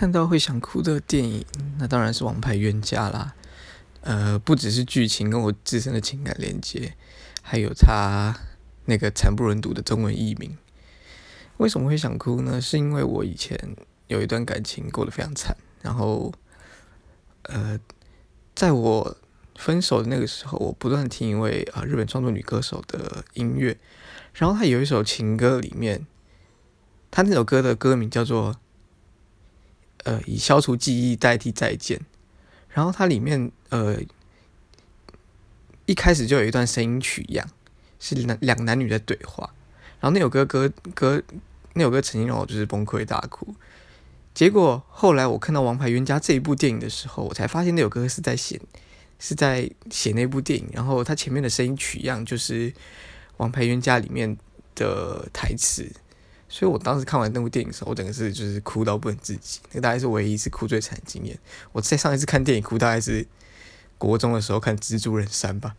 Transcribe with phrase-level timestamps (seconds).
[0.00, 1.44] 看到会想哭的电影，
[1.76, 3.34] 那当然是《王牌冤家》啦。
[4.00, 6.94] 呃，不只是剧情跟我自身的情感连接，
[7.42, 8.34] 还有他
[8.86, 10.56] 那个惨不忍睹的中文译名。
[11.58, 12.58] 为什么会想哭呢？
[12.58, 13.76] 是因为我以前
[14.06, 16.32] 有一段感情过得非常惨，然后，
[17.42, 17.78] 呃，
[18.54, 19.14] 在我
[19.56, 23.76] 分手的那个时候，我不断听一位啊日本创作女歌手的音乐，
[24.32, 26.06] 然后她有一首情歌里面，
[27.10, 28.56] 她那首歌的歌名叫做。
[30.04, 32.00] 呃，以消除记忆代替再见，
[32.70, 33.98] 然后它里面呃
[35.86, 37.46] 一开始就有一段声音取样，
[37.98, 39.52] 是男两男女的对话，
[40.00, 41.22] 然后那首歌歌歌
[41.74, 43.54] 那首歌曾经让我就是崩溃大哭，
[44.32, 48.60] 结果后来我看到《王牌冤家》这一部电影的时候，我才发现那首歌是在写
[49.18, 52.70] 是在写那部电影，然后它前面的声音取样就是
[53.36, 54.36] 《王牌冤家》里面
[54.74, 55.92] 的台词。
[56.52, 61.38] 所以我当时看完那部电影的时候，我整个是就是哭到不能自己，那大概是唯一一次哭最惨的经验。
[61.70, 63.24] 我在上一次看电影哭，大概是
[63.96, 65.76] 国中的时候看《蜘蛛人三》吧。